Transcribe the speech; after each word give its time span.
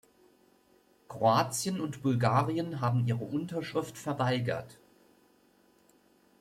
Kroatien 1.09 1.79
und 1.79 2.01
Bulgarien 2.01 2.81
haben 2.81 3.05
ihre 3.05 3.23
Unterschrift 3.23 3.99
verweigert. 3.99 4.79